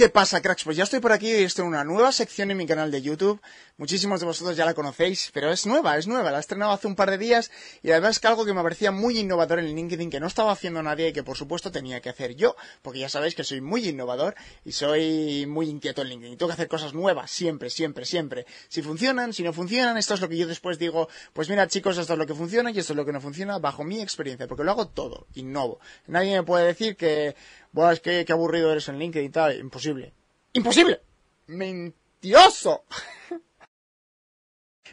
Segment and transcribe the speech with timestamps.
[0.00, 0.64] ¿Qué pasa, cracks?
[0.64, 3.02] Pues ya estoy por aquí y estoy en una nueva sección en mi canal de
[3.02, 3.38] YouTube.
[3.76, 6.30] Muchísimos de vosotros ya la conocéis, pero es nueva, es nueva.
[6.30, 7.50] La he estrenado hace un par de días
[7.82, 10.52] y además es que algo que me parecía muy innovador en LinkedIn, que no estaba
[10.52, 13.60] haciendo nadie y que por supuesto tenía que hacer yo, porque ya sabéis que soy
[13.60, 16.38] muy innovador y soy muy inquieto en LinkedIn.
[16.38, 18.46] Tengo que hacer cosas nuevas, siempre, siempre, siempre.
[18.68, 21.98] Si funcionan, si no funcionan, esto es lo que yo después digo, pues mira chicos,
[21.98, 24.48] esto es lo que funciona y esto es lo que no funciona bajo mi experiencia,
[24.48, 25.78] porque lo hago todo, innovo.
[26.06, 27.36] Nadie me puede decir que
[27.72, 29.58] Buah, es que qué aburrido eres en LinkedIn y tal.
[29.58, 30.12] Imposible.
[30.52, 31.00] ¡Imposible!
[31.46, 32.84] ¡Mentiroso!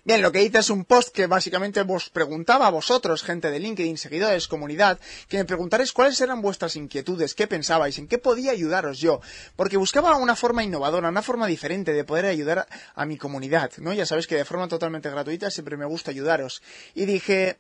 [0.03, 3.59] Bien, lo que hice es un post que básicamente os preguntaba a vosotros, gente de
[3.59, 8.51] LinkedIn, seguidores, comunidad, que me preguntaréis cuáles eran vuestras inquietudes, qué pensabais, en qué podía
[8.51, 9.19] ayudaros yo,
[9.57, 13.91] porque buscaba una forma innovadora, una forma diferente de poder ayudar a mi comunidad, ¿no?
[13.91, 16.61] Ya sabéis que de forma totalmente gratuita siempre me gusta ayudaros.
[16.95, 17.57] Y dije,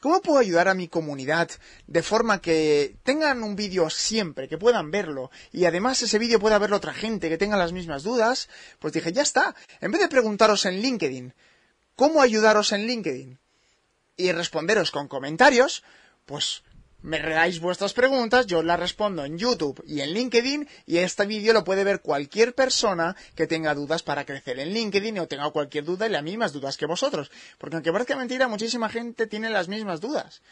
[0.00, 1.50] ¿Cómo puedo ayudar a mi comunidad
[1.86, 6.58] de forma que tengan un vídeo siempre, que puedan verlo y además ese vídeo pueda
[6.58, 8.48] verlo otra gente que tenga las mismas dudas?
[8.78, 9.54] Pues dije, ya está.
[9.80, 11.34] En vez de preguntaros en LinkedIn,
[11.96, 13.38] ¿cómo ayudaros en LinkedIn?
[14.16, 15.82] Y responderos con comentarios,
[16.24, 16.62] pues
[17.02, 21.52] me regáis vuestras preguntas, yo las respondo en YouTube y en LinkedIn y este vídeo
[21.52, 25.84] lo puede ver cualquier persona que tenga dudas para crecer en LinkedIn o tenga cualquier
[25.84, 27.30] duda y las mismas dudas que vosotros.
[27.58, 30.42] Porque aunque parezca mentira, muchísima gente tiene las mismas dudas.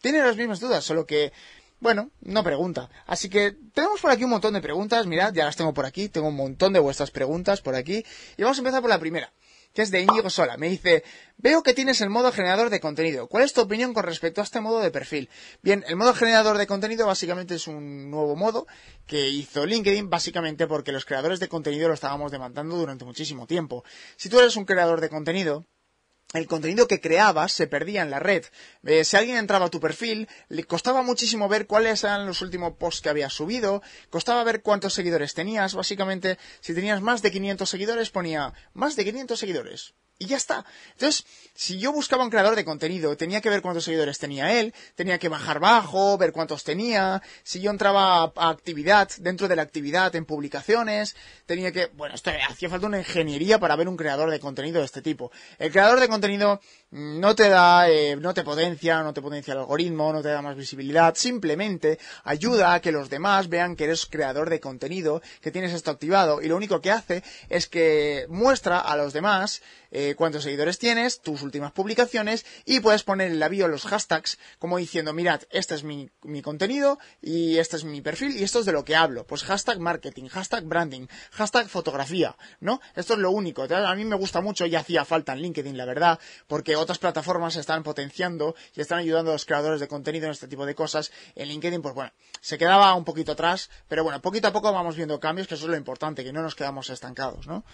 [0.00, 1.32] Tiene las mismas dudas, solo que,
[1.80, 2.88] bueno, no pregunta.
[3.06, 6.08] Así que tenemos por aquí un montón de preguntas, mirad, ya las tengo por aquí,
[6.08, 8.04] tengo un montón de vuestras preguntas por aquí
[8.38, 9.30] y vamos a empezar por la primera
[9.72, 10.56] que es de Íñigo Sola.
[10.56, 11.04] Me dice,
[11.36, 13.28] veo que tienes el modo generador de contenido.
[13.28, 15.28] ¿Cuál es tu opinión con respecto a este modo de perfil?
[15.62, 18.66] Bien, el modo generador de contenido básicamente es un nuevo modo
[19.06, 23.84] que hizo LinkedIn básicamente porque los creadores de contenido lo estábamos demandando durante muchísimo tiempo.
[24.16, 25.66] Si tú eres un creador de contenido,
[26.32, 28.44] el contenido que creabas se perdía en la red.
[28.84, 32.74] Eh, si alguien entraba a tu perfil, le costaba muchísimo ver cuáles eran los últimos
[32.74, 35.74] posts que habías subido, costaba ver cuántos seguidores tenías.
[35.74, 40.66] Básicamente, si tenías más de 500 seguidores, ponía más de 500 seguidores y ya está.
[40.92, 44.74] Entonces, si yo buscaba un creador de contenido, tenía que ver cuántos seguidores tenía él,
[44.94, 49.62] tenía que bajar bajo, ver cuántos tenía, si yo entraba a, actividad, dentro de la
[49.62, 51.16] actividad, en publicaciones,
[51.46, 54.84] tenía que, bueno, esto hacía falta una ingeniería para ver un creador de contenido de
[54.84, 55.32] este tipo.
[55.58, 59.60] El creador de contenido no te da, eh, no te potencia, no te potencia el
[59.60, 64.06] algoritmo, no te da más visibilidad, simplemente ayuda a que los demás vean que eres
[64.06, 68.80] creador de contenido, que tienes esto activado, y lo único que hace es que muestra
[68.80, 69.62] a los demás
[69.92, 74.38] eh, cuántos seguidores tienes, tus últimas publicaciones y puedes poner en la bio los hashtags
[74.58, 78.60] como diciendo, mirad, este es mi, mi contenido y este es mi perfil y esto
[78.60, 79.26] es de lo que hablo.
[79.26, 82.80] Pues hashtag marketing, hashtag branding, hashtag fotografía, ¿no?
[82.94, 83.62] Esto es lo único.
[83.62, 87.56] A mí me gusta mucho y hacía falta en LinkedIn, la verdad, porque otras plataformas
[87.56, 91.10] están potenciando y están ayudando a los creadores de contenido en este tipo de cosas.
[91.34, 94.96] En LinkedIn, pues bueno, se quedaba un poquito atrás, pero bueno, poquito a poco vamos
[94.96, 97.64] viendo cambios, que eso es lo importante, que no nos quedamos estancados, ¿no?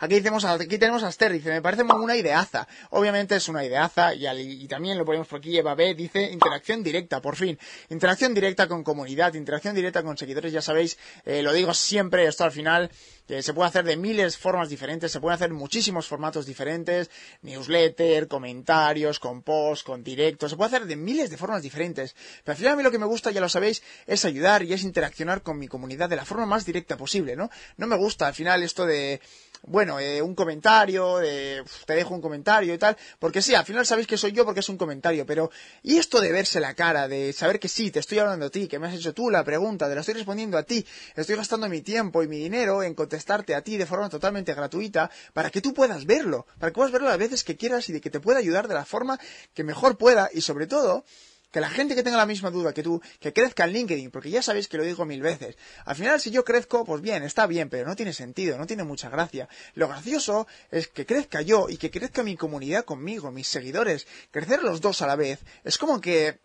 [0.00, 2.68] Aquí, tenemos a, aquí tenemos a Esther, dice, me parece una ideaza.
[2.90, 7.20] Obviamente es una ideaza y, también lo ponemos por aquí, Eva B, dice, interacción directa,
[7.20, 7.58] por fin.
[7.88, 12.44] Interacción directa con comunidad, interacción directa con seguidores, ya sabéis, eh, lo digo siempre, esto
[12.44, 12.90] al final
[13.26, 17.10] que se puede hacer de miles de formas diferentes, se pueden hacer muchísimos formatos diferentes,
[17.42, 22.16] newsletter, comentarios, con post, con directo, se puede hacer de miles de formas diferentes.
[22.42, 24.72] Pero al final a mí lo que me gusta, ya lo sabéis, es ayudar y
[24.72, 27.50] es interaccionar con mi comunidad de la forma más directa posible, ¿no?
[27.76, 29.20] No me gusta al final esto de
[29.62, 34.08] bueno, eh, un comentario, te dejo un comentario y tal, porque sí, al final sabéis
[34.08, 35.50] que soy yo porque es un comentario, pero
[35.82, 38.66] ¿y esto de verse la cara, de saber que sí, te estoy hablando a ti,
[38.66, 40.84] que me has hecho tú la pregunta, de la estoy respondiendo a ti,
[41.14, 45.10] estoy gastando mi tiempo y mi dinero en contestarte a ti de forma totalmente gratuita
[45.32, 48.00] para que tú puedas verlo, para que puedas verlo las veces que quieras y de
[48.00, 49.18] que te pueda ayudar de la forma
[49.54, 51.04] que mejor pueda y sobre todo
[51.50, 54.30] que la gente que tenga la misma duda que tú, que crezca en LinkedIn, porque
[54.30, 55.56] ya sabéis que lo digo mil veces.
[55.84, 58.84] Al final, si yo crezco, pues bien, está bien, pero no tiene sentido, no tiene
[58.84, 59.48] mucha gracia.
[59.74, 64.06] Lo gracioso es que crezca yo y que crezca mi comunidad conmigo, mis seguidores.
[64.30, 65.40] Crecer los dos a la vez.
[65.64, 66.38] Es como que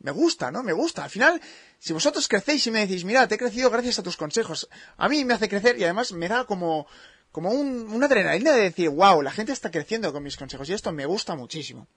[0.00, 0.62] me gusta, ¿no?
[0.62, 1.04] Me gusta.
[1.04, 1.40] Al final,
[1.78, 5.08] si vosotros crecéis y me decís, mira, te he crecido gracias a tus consejos, a
[5.08, 6.86] mí me hace crecer y además me da como,
[7.32, 10.74] como un, una adrenalina de decir, wow, la gente está creciendo con mis consejos y
[10.74, 11.88] esto me gusta muchísimo.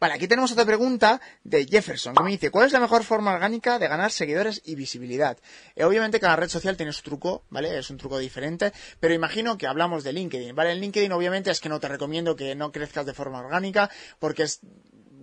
[0.00, 3.32] Vale, aquí tenemos otra pregunta de Jefferson que me dice, ¿cuál es la mejor forma
[3.32, 5.36] orgánica de ganar seguidores y visibilidad?
[5.74, 7.76] Eh, obviamente cada red social tiene su truco, ¿vale?
[7.78, 10.72] Es un truco diferente, pero imagino que hablamos de LinkedIn, ¿vale?
[10.72, 14.44] En LinkedIn obviamente es que no te recomiendo que no crezcas de forma orgánica porque
[14.44, 14.60] es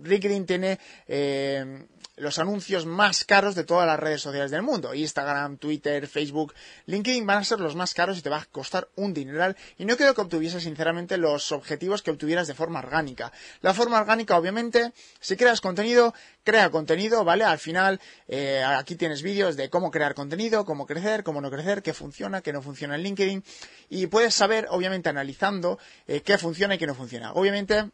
[0.04, 1.86] LinkedIn tiene eh,
[2.16, 4.94] los anuncios más caros de todas las redes sociales del mundo.
[4.94, 6.54] Instagram, Twitter, Facebook,
[6.86, 9.56] LinkedIn van a ser los más caros y te va a costar un dineral.
[9.78, 13.32] Y no creo que obtuvieses sinceramente los objetivos que obtuvieras de forma orgánica.
[13.60, 17.44] La forma orgánica, obviamente, si creas contenido, crea contenido, ¿vale?
[17.44, 21.82] Al final, eh, aquí tienes vídeos de cómo crear contenido, cómo crecer, cómo no crecer,
[21.82, 23.44] qué funciona, qué no funciona en LinkedIn.
[23.90, 27.32] Y puedes saber, obviamente, analizando eh, qué funciona y qué no funciona.
[27.32, 27.90] Obviamente,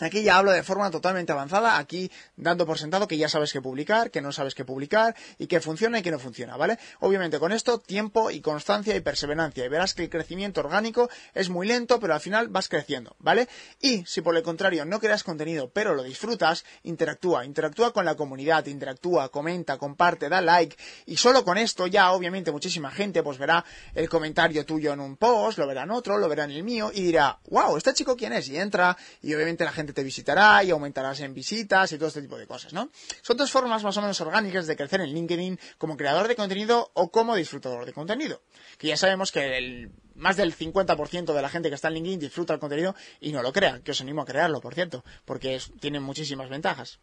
[0.00, 3.60] Aquí ya hablo de forma totalmente avanzada, aquí dando por sentado que ya sabes qué
[3.60, 6.78] publicar, que no sabes qué publicar y que funciona y que no funciona, ¿vale?
[7.00, 11.48] Obviamente con esto tiempo y constancia y perseverancia y verás que el crecimiento orgánico es
[11.48, 13.48] muy lento, pero al final vas creciendo, ¿vale?
[13.80, 18.14] Y si por el contrario no creas contenido, pero lo disfrutas, interactúa, interactúa con la
[18.14, 23.38] comunidad, interactúa, comenta, comparte, da like y solo con esto ya obviamente muchísima gente pues
[23.38, 23.64] verá
[23.96, 26.92] el comentario tuyo en un post, lo verá en otro, lo verá en el mío
[26.94, 28.48] y dirá, wow, ¿este chico quién es?
[28.48, 32.22] Y entra y obviamente la gente te visitará y aumentarás en visitas y todo este
[32.22, 32.90] tipo de cosas, ¿no?
[33.22, 36.90] Son dos formas más o menos orgánicas de crecer en LinkedIn como creador de contenido
[36.94, 38.42] o como disfrutador de contenido.
[38.78, 42.20] Que ya sabemos que el, más del 50% de la gente que está en LinkedIn
[42.20, 45.60] disfruta el contenido y no lo crea, que os animo a crearlo, por cierto, porque
[45.80, 46.98] tiene muchísimas ventajas.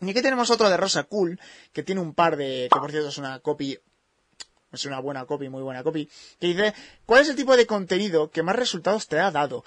[0.00, 1.38] Y aquí tenemos otro de Rosa Cool,
[1.72, 3.78] que tiene un par de, que por cierto es una copy
[4.72, 6.08] es una buena copy, muy buena copy,
[6.38, 6.74] que dice,
[7.04, 9.64] ¿cuál es el tipo de contenido que más resultados te ha dado?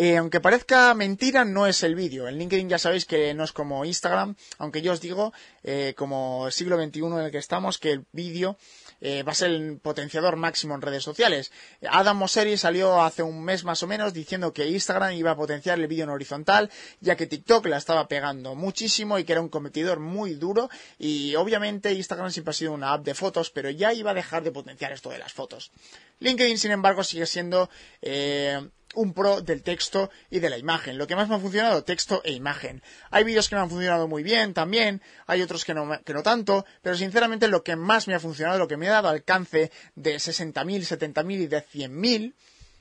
[0.00, 2.28] Eh, aunque parezca mentira, no es el vídeo.
[2.28, 5.32] En LinkedIn ya sabéis que no es como Instagram, aunque yo os digo,
[5.64, 8.56] eh, como el siglo XXI en el que estamos, que el vídeo
[9.00, 11.50] eh, va a ser el potenciador máximo en redes sociales.
[11.90, 15.80] Adam Mosseri salió hace un mes más o menos diciendo que Instagram iba a potenciar
[15.80, 19.48] el vídeo en horizontal, ya que TikTok la estaba pegando muchísimo y que era un
[19.48, 20.70] competidor muy duro.
[21.00, 24.44] Y obviamente Instagram siempre ha sido una app de fotos, pero ya iba a dejar
[24.44, 25.72] de potenciar esto de las fotos.
[26.20, 27.68] LinkedIn, sin embargo, sigue siendo
[28.94, 30.98] un pro del texto y de la imagen.
[30.98, 32.82] Lo que más me ha funcionado, texto e imagen.
[33.10, 36.22] Hay vídeos que me han funcionado muy bien también, hay otros que no, que no
[36.22, 39.70] tanto, pero sinceramente lo que más me ha funcionado, lo que me ha dado alcance
[39.94, 42.34] de 60.000, 70.000 y de 100.000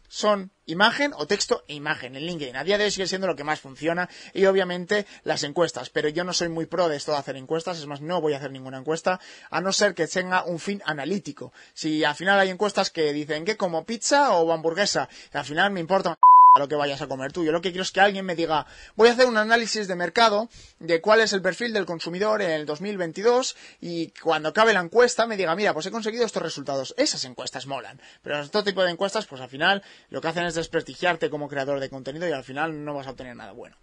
[0.08, 2.56] son imagen o texto e imagen en LinkedIn.
[2.56, 6.10] A día de hoy sigue siendo lo que más funciona y obviamente las encuestas, pero
[6.10, 8.38] yo no soy muy pro de esto de hacer encuestas, es más, no voy a
[8.38, 9.20] hacer ninguna encuesta,
[9.50, 11.54] a no ser que tenga un fin analítico.
[11.74, 15.80] Si al final hay encuestas que dicen que como pizza o hamburguesa, al final me
[15.80, 16.18] importa
[16.60, 17.44] lo que vayas a comer tú.
[17.44, 18.66] Yo lo que quiero es que alguien me diga,
[18.96, 20.50] voy a hacer un análisis de mercado
[20.80, 25.28] de cuál es el perfil del consumidor en el 2022 y cuando acabe la encuesta
[25.28, 26.94] me diga, mira, pues he conseguido estos resultados.
[26.98, 28.02] Esas encuestas molan.
[28.22, 31.80] Pero este tipo de encuestas, pues al final lo que hacen es desprestigiarte como creador
[31.80, 33.76] de contenido y al final no vas a obtener nada bueno.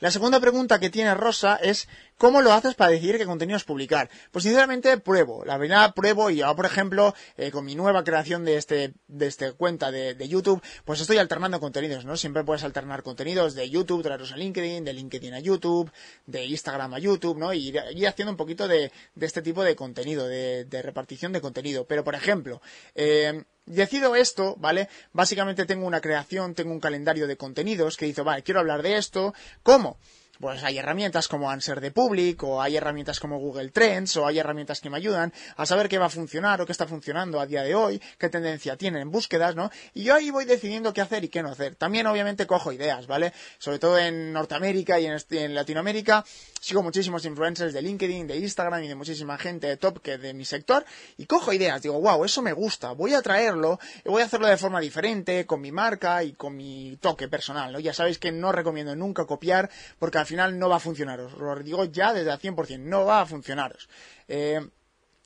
[0.00, 1.88] La segunda pregunta que tiene Rosa es
[2.18, 4.10] ¿cómo lo haces para decidir qué contenidos publicar?
[4.32, 5.44] Pues sinceramente pruebo.
[5.44, 9.26] La verdad pruebo y ahora, por ejemplo, eh, con mi nueva creación de este, de
[9.26, 12.16] este cuenta de, YouTube, pues estoy alternando contenidos, ¿no?
[12.16, 15.90] Siempre puedes alternar contenidos de YouTube, traerlos a LinkedIn, de LinkedIn a YouTube,
[16.26, 17.54] de Instagram a YouTube, ¿no?
[17.54, 21.86] Y ir, haciendo un poquito de, este tipo de contenido, de, de repartición de contenido.
[21.86, 22.60] Pero, por ejemplo,
[22.94, 24.88] eh, decido esto, ¿vale?
[25.12, 28.96] Básicamente tengo una creación, tengo un calendario de contenidos que dice, vale, quiero hablar de
[28.96, 29.34] esto.
[29.62, 29.98] ¿Cómo?
[30.40, 34.38] Pues hay herramientas como Answer the Public o hay herramientas como Google Trends o hay
[34.38, 37.46] herramientas que me ayudan a saber qué va a funcionar o qué está funcionando a
[37.46, 39.70] día de hoy, qué tendencia tienen en búsquedas, ¿no?
[39.94, 41.74] Y yo ahí voy decidiendo qué hacer y qué no hacer.
[41.74, 43.32] También obviamente cojo ideas, ¿vale?
[43.58, 46.24] Sobre todo en Norteamérica y en, Latinoamérica
[46.60, 50.34] sigo muchísimos influencers de LinkedIn, de Instagram y de muchísima gente de top que de
[50.34, 50.84] mi sector
[51.16, 54.46] y cojo ideas, digo, wow, eso me gusta, voy a traerlo y voy a hacerlo
[54.46, 57.80] de forma diferente, con mi marca y con mi toque personal, ¿no?
[57.80, 61.32] Ya sabéis que no recomiendo nunca copiar porque al final no va a funcionaros.
[61.38, 63.88] Lo digo ya desde el 100%, no va a funcionaros.
[64.28, 64.60] Eh,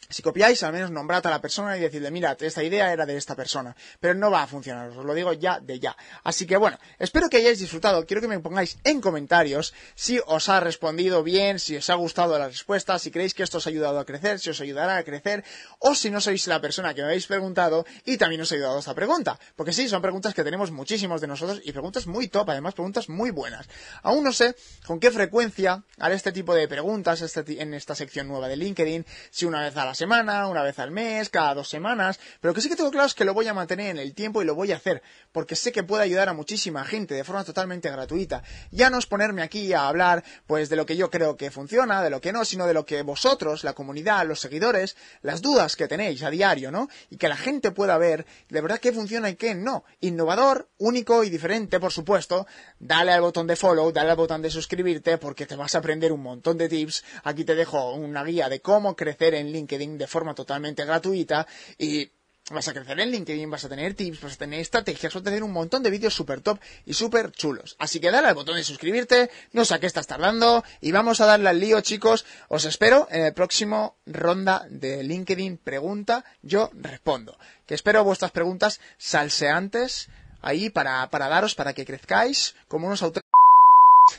[0.09, 3.16] si copiáis, al menos nombrad a la persona y decidle, mira, esta idea era de
[3.16, 5.97] esta persona, pero no va a funcionar, os lo digo ya de ya.
[6.23, 10.49] Así que bueno, espero que hayáis disfrutado, quiero que me pongáis en comentarios si os
[10.49, 13.71] ha respondido bien, si os ha gustado la respuesta, si creéis que esto os ha
[13.71, 15.44] ayudado a crecer, si os ayudará a crecer,
[15.78, 18.78] o si no sois la persona que me habéis preguntado y también os ha ayudado
[18.78, 19.38] esta pregunta.
[19.56, 23.09] Porque sí, son preguntas que tenemos muchísimos de nosotros y preguntas muy top, además preguntas
[23.09, 23.68] muy buenas.
[24.02, 24.54] Aún no sé
[24.87, 29.06] con qué frecuencia haré este tipo de preguntas este en esta sección nueva de LinkedIn,
[29.30, 32.54] si una vez a la la semana, una vez al mes, cada dos semanas, pero
[32.54, 34.46] que sí que tengo claro es que lo voy a mantener en el tiempo y
[34.46, 37.90] lo voy a hacer, porque sé que puede ayudar a muchísima gente de forma totalmente
[37.90, 38.42] gratuita.
[38.70, 42.02] Ya no es ponerme aquí a hablar, pues, de lo que yo creo que funciona,
[42.02, 45.76] de lo que no, sino de lo que vosotros, la comunidad, los seguidores, las dudas
[45.76, 46.88] que tenéis a diario, ¿no?
[47.11, 49.84] Y que la gente pueda ver de verdad qué funciona y qué no.
[50.00, 52.46] Innovador, único y diferente, por supuesto.
[52.78, 56.12] Dale al botón de follow, dale al botón de suscribirte, porque te vas a aprender
[56.12, 57.04] un montón de tips.
[57.25, 61.46] Aquí te dejo una guía de cómo crecer en LinkedIn de forma totalmente gratuita
[61.78, 62.08] y
[62.50, 65.24] vas a crecer en LinkedIn, vas a tener tips, vas a tener estrategias, vas a
[65.24, 67.76] tener un montón de vídeos super top y super chulos.
[67.78, 71.20] Así que dale al botón de suscribirte, no sé a qué estás tardando y vamos
[71.20, 72.24] a darle al lío, chicos.
[72.48, 77.38] Os espero en el próximo ronda de LinkedIn Pregunta, yo respondo.
[77.66, 80.08] Que espero vuestras preguntas salseantes
[80.42, 83.30] ahí para, para daros, para que crezcáis como unos auténticos.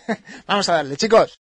[0.48, 1.32] vamos a darle, chicos.